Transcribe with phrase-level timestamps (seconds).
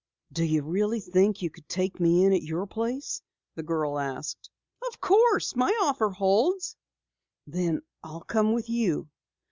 [0.33, 3.21] "Do you really think you could take me in at your place?"
[3.53, 4.49] the girl asked.
[4.87, 5.55] "Of course.
[5.55, 6.75] My offer holds."
[7.45, 9.09] "Then I'll come with you!"